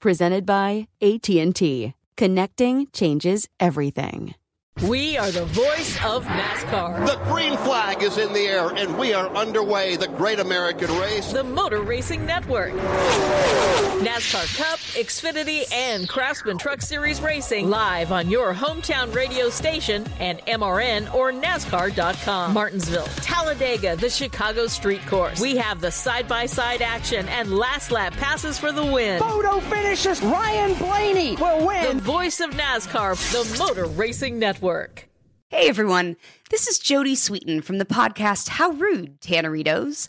Presented 0.00 0.46
by 0.46 0.88
AT&T. 1.02 1.92
Connecting 2.16 2.86
changes 2.90 3.48
everything. 3.60 4.34
We 4.88 5.18
are 5.18 5.30
the 5.30 5.44
voice 5.44 6.02
of 6.02 6.24
NASCAR. 6.24 7.06
The 7.06 7.22
green 7.30 7.54
flag 7.58 8.02
is 8.02 8.16
in 8.16 8.32
the 8.32 8.40
air, 8.40 8.68
and 8.68 8.96
we 8.96 9.12
are 9.12 9.28
underway. 9.36 9.96
The 9.96 10.08
great 10.08 10.40
American 10.40 10.90
race. 10.98 11.30
The 11.30 11.44
Motor 11.44 11.82
Racing 11.82 12.24
Network. 12.24 12.72
NASCAR 14.00 14.56
Cup, 14.56 14.78
Xfinity, 14.78 15.70
and 15.70 16.08
Craftsman 16.08 16.56
Truck 16.56 16.80
Series 16.80 17.20
Racing 17.20 17.68
live 17.68 18.10
on 18.10 18.30
your 18.30 18.54
hometown 18.54 19.14
radio 19.14 19.50
station 19.50 20.06
and 20.18 20.38
MRN 20.46 21.12
or 21.12 21.30
NASCAR.com. 21.30 22.54
Martinsville, 22.54 23.08
Talladega, 23.30 23.94
the 23.94 24.10
Chicago 24.10 24.66
Street 24.66 25.06
Course. 25.06 25.40
We 25.40 25.56
have 25.56 25.80
the 25.80 25.92
side 25.92 26.26
by 26.26 26.46
side 26.46 26.82
action 26.82 27.28
and 27.28 27.56
last 27.56 27.92
lap 27.92 28.12
passes 28.14 28.58
for 28.58 28.72
the 28.72 28.84
win. 28.84 29.20
Photo 29.20 29.60
finishes. 29.60 30.20
Ryan 30.20 30.76
Blaney 30.76 31.36
will 31.36 31.64
win. 31.64 31.96
The 31.96 32.02
voice 32.02 32.40
of 32.40 32.50
NASCAR, 32.50 33.14
the 33.30 33.58
Motor 33.58 33.86
Racing 33.86 34.40
Network. 34.40 35.08
Hey 35.46 35.68
everyone, 35.68 36.16
this 36.50 36.66
is 36.66 36.80
Jodie 36.80 37.12
Sweetin 37.12 37.62
from 37.62 37.78
the 37.78 37.84
podcast 37.84 38.48
How 38.48 38.70
Rude, 38.72 39.20
Tanneritos. 39.20 40.08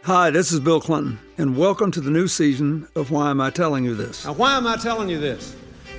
Hi, 0.04 0.30
this 0.30 0.52
is 0.52 0.60
Bill 0.60 0.80
Clinton, 0.80 1.18
and 1.40 1.58
welcome 1.58 1.90
to 1.90 2.00
the 2.00 2.12
new 2.12 2.28
season 2.28 2.88
of 2.96 3.10
Why 3.10 3.32
Am 3.32 3.42
I 3.42 3.50
Telling 3.50 3.84
You 3.84 3.96
This? 3.96 4.24
Now, 4.24 4.34
why 4.34 4.56
am 4.56 4.68
I 4.68 4.78
telling 4.78 5.10
you 5.10 5.20
this? 5.20 5.56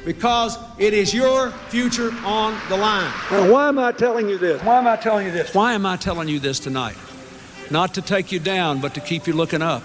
Because 0.07 0.57
it 0.79 0.95
is 0.95 1.13
your 1.13 1.51
future 1.69 2.13
on 2.25 2.57
the 2.69 2.77
line. 2.77 3.13
Now, 3.33 3.53
why 3.53 3.67
am 3.67 3.77
I 3.81 3.91
telling 3.91 4.29
you 4.29 4.39
this? 4.39 4.63
Why 4.63 4.79
am 4.79 4.87
I 4.87 4.95
telling 4.95 5.27
you 5.27 5.33
this? 5.33 5.53
Why 5.53 5.73
am 5.73 5.85
I 5.85 5.97
telling 5.97 6.29
you 6.29 6.39
this 6.39 6.61
tonight? 6.61 6.97
Not 7.73 7.93
to 7.95 8.03
take 8.03 8.31
you 8.31 8.39
down, 8.39 8.81
but 8.81 8.95
to 8.95 9.01
keep 9.01 9.27
you 9.27 9.33
looking 9.33 9.63
up. 9.63 9.83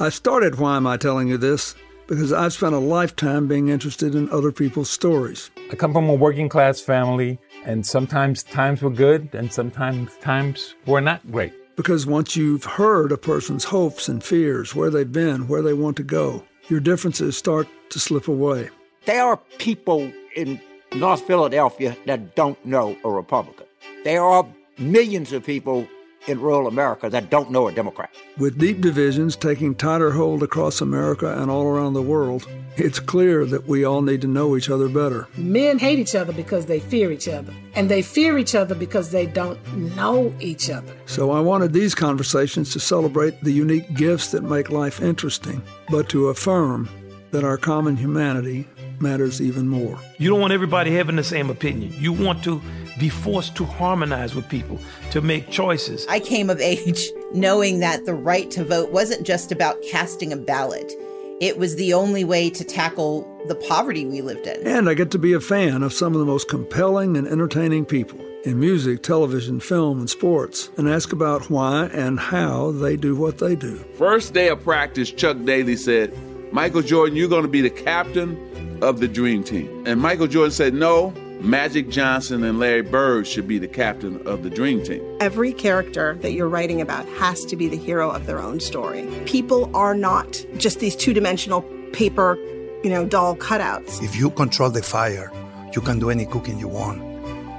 I 0.00 0.08
started 0.08 0.58
Why 0.58 0.76
Am 0.76 0.86
I 0.88 0.96
Telling 0.96 1.28
You 1.28 1.38
This? 1.38 1.76
Because 2.08 2.32
I've 2.32 2.54
spent 2.54 2.74
a 2.74 2.78
lifetime 2.78 3.46
being 3.46 3.68
interested 3.68 4.16
in 4.16 4.28
other 4.30 4.50
people's 4.50 4.90
stories. 4.90 5.48
I 5.70 5.76
come 5.76 5.92
from 5.92 6.08
a 6.08 6.14
working 6.14 6.48
class 6.48 6.80
family, 6.80 7.38
and 7.64 7.86
sometimes 7.86 8.42
times 8.42 8.82
were 8.82 8.90
good, 8.90 9.32
and 9.32 9.52
sometimes 9.52 10.10
times 10.16 10.74
were 10.86 11.00
not 11.00 11.30
great. 11.30 11.52
Because 11.76 12.04
once 12.04 12.34
you've 12.34 12.64
heard 12.64 13.12
a 13.12 13.16
person's 13.16 13.64
hopes 13.64 14.08
and 14.08 14.24
fears, 14.24 14.74
where 14.74 14.90
they've 14.90 15.10
been, 15.10 15.46
where 15.46 15.62
they 15.62 15.72
want 15.72 15.96
to 15.98 16.02
go, 16.02 16.44
your 16.68 16.80
differences 16.80 17.38
start 17.38 17.68
to 17.90 18.00
slip 18.00 18.26
away. 18.26 18.70
There 19.06 19.24
are 19.24 19.36
people 19.58 20.10
in 20.34 20.60
North 20.96 21.24
Philadelphia 21.28 21.96
that 22.06 22.34
don't 22.34 22.58
know 22.66 22.98
a 23.04 23.08
Republican. 23.08 23.66
There 24.02 24.24
are 24.24 24.44
millions 24.78 25.32
of 25.32 25.46
people 25.46 25.86
in 26.26 26.40
rural 26.40 26.66
America 26.66 27.08
that 27.10 27.30
don't 27.30 27.52
know 27.52 27.68
a 27.68 27.72
Democrat. 27.72 28.10
With 28.36 28.58
deep 28.58 28.80
divisions 28.80 29.36
taking 29.36 29.76
tighter 29.76 30.10
hold 30.10 30.42
across 30.42 30.80
America 30.80 31.40
and 31.40 31.52
all 31.52 31.66
around 31.66 31.92
the 31.92 32.02
world, 32.02 32.48
it's 32.76 32.98
clear 32.98 33.44
that 33.44 33.68
we 33.68 33.84
all 33.84 34.02
need 34.02 34.22
to 34.22 34.26
know 34.26 34.56
each 34.56 34.68
other 34.68 34.88
better. 34.88 35.28
Men 35.36 35.78
hate 35.78 36.00
each 36.00 36.16
other 36.16 36.32
because 36.32 36.66
they 36.66 36.80
fear 36.80 37.12
each 37.12 37.28
other, 37.28 37.54
and 37.76 37.88
they 37.88 38.02
fear 38.02 38.36
each 38.38 38.56
other 38.56 38.74
because 38.74 39.12
they 39.12 39.26
don't 39.26 39.56
know 39.94 40.34
each 40.40 40.68
other. 40.68 40.92
So 41.06 41.30
I 41.30 41.38
wanted 41.38 41.72
these 41.72 41.94
conversations 41.94 42.72
to 42.72 42.80
celebrate 42.80 43.44
the 43.44 43.52
unique 43.52 43.94
gifts 43.94 44.32
that 44.32 44.42
make 44.42 44.68
life 44.68 45.00
interesting, 45.00 45.62
but 45.90 46.08
to 46.08 46.26
affirm 46.26 46.88
that 47.30 47.44
our 47.44 47.56
common 47.56 47.96
humanity 47.96 48.66
matters 49.00 49.40
even 49.40 49.68
more. 49.68 49.98
You 50.18 50.30
don't 50.30 50.40
want 50.40 50.52
everybody 50.52 50.92
having 50.92 51.16
the 51.16 51.24
same 51.24 51.50
opinion. 51.50 51.92
You 51.98 52.12
want 52.12 52.42
to 52.44 52.60
be 52.98 53.08
forced 53.08 53.54
to 53.56 53.64
harmonize 53.64 54.34
with 54.34 54.48
people, 54.48 54.78
to 55.10 55.20
make 55.20 55.50
choices. 55.50 56.06
I 56.08 56.20
came 56.20 56.50
of 56.50 56.60
age 56.60 57.10
knowing 57.32 57.80
that 57.80 58.04
the 58.06 58.14
right 58.14 58.50
to 58.52 58.64
vote 58.64 58.90
wasn't 58.90 59.26
just 59.26 59.52
about 59.52 59.76
casting 59.82 60.32
a 60.32 60.36
ballot. 60.36 60.92
It 61.40 61.58
was 61.58 61.76
the 61.76 61.92
only 61.92 62.24
way 62.24 62.48
to 62.48 62.64
tackle 62.64 63.30
the 63.46 63.54
poverty 63.54 64.06
we 64.06 64.22
lived 64.22 64.46
in. 64.46 64.66
And 64.66 64.88
I 64.88 64.94
get 64.94 65.10
to 65.10 65.18
be 65.18 65.34
a 65.34 65.40
fan 65.40 65.82
of 65.82 65.92
some 65.92 66.14
of 66.14 66.18
the 66.18 66.24
most 66.24 66.48
compelling 66.48 67.16
and 67.16 67.28
entertaining 67.28 67.84
people 67.84 68.18
in 68.44 68.58
music, 68.58 69.02
television, 69.02 69.60
film, 69.60 69.98
and 69.98 70.08
sports, 70.08 70.70
and 70.78 70.88
ask 70.88 71.12
about 71.12 71.50
why 71.50 71.86
and 71.86 72.18
how 72.18 72.70
they 72.70 72.96
do 72.96 73.16
what 73.16 73.38
they 73.38 73.56
do. 73.56 73.76
First 73.98 74.32
day 74.32 74.48
of 74.48 74.62
practice, 74.62 75.10
Chuck 75.10 75.36
Daly 75.44 75.76
said, 75.76 76.16
Michael 76.52 76.82
Jordan, 76.82 77.16
you're 77.16 77.28
going 77.28 77.42
to 77.42 77.48
be 77.48 77.60
the 77.60 77.70
captain 77.70 78.78
of 78.82 79.00
the 79.00 79.08
Dream 79.08 79.42
Team. 79.42 79.84
And 79.86 80.00
Michael 80.00 80.26
Jordan 80.26 80.52
said, 80.52 80.74
No, 80.74 81.10
Magic 81.40 81.88
Johnson 81.88 82.44
and 82.44 82.58
Larry 82.58 82.82
Bird 82.82 83.26
should 83.26 83.46
be 83.46 83.58
the 83.58 83.68
captain 83.68 84.26
of 84.26 84.42
the 84.42 84.50
Dream 84.50 84.82
Team. 84.82 85.02
Every 85.20 85.52
character 85.52 86.16
that 86.22 86.32
you're 86.32 86.48
writing 86.48 86.80
about 86.80 87.06
has 87.20 87.44
to 87.46 87.56
be 87.56 87.68
the 87.68 87.76
hero 87.76 88.10
of 88.10 88.26
their 88.26 88.40
own 88.40 88.60
story. 88.60 89.06
People 89.26 89.74
are 89.76 89.94
not 89.94 90.44
just 90.56 90.80
these 90.80 90.96
two 90.96 91.12
dimensional 91.12 91.62
paper, 91.92 92.36
you 92.82 92.90
know, 92.90 93.04
doll 93.04 93.36
cutouts. 93.36 94.02
If 94.02 94.16
you 94.16 94.30
control 94.30 94.70
the 94.70 94.82
fire, 94.82 95.30
you 95.74 95.82
can 95.82 95.98
do 95.98 96.10
any 96.10 96.26
cooking 96.26 96.58
you 96.58 96.68
want. 96.68 97.00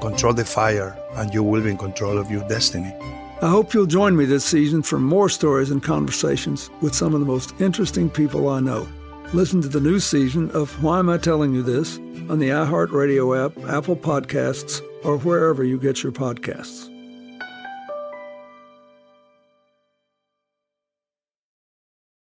Control 0.02 0.34
the 0.34 0.46
fire, 0.46 0.97
and 1.16 1.34
you 1.34 1.44
will 1.44 1.61
be 1.61 1.70
in 1.72 1.78
control 1.78 2.17
of 2.17 2.32
your 2.32 2.47
destiny. 2.47 2.94
I 3.39 3.49
hope 3.49 3.72
you'll 3.72 3.85
join 3.85 4.16
me 4.16 4.25
this 4.25 4.43
season 4.43 4.81
for 4.81 4.97
more 4.97 5.29
stories 5.29 5.69
and 5.69 5.84
conversations 5.84 6.72
with 6.81 6.95
some 6.95 7.13
of 7.13 7.19
the 7.19 7.25
most 7.28 7.53
interesting 7.61 8.09
people 8.09 8.49
I 8.49 8.61
know. 8.61 8.87
Listen 9.31 9.61
to 9.61 9.67
the 9.67 9.79
new 9.79 9.99
season 9.99 10.49
of 10.51 10.81
Why 10.84 10.97
Am 10.97 11.07
I 11.07 11.19
Telling 11.19 11.53
You 11.53 11.61
This 11.61 11.99
on 12.29 12.39
the 12.39 12.49
iHeartRadio 12.49 13.45
app, 13.45 13.55
Apple 13.69 13.95
Podcasts, 13.95 14.81
or 15.05 15.19
wherever 15.19 15.63
you 15.63 15.78
get 15.78 16.01
your 16.01 16.11
podcasts. 16.11 16.91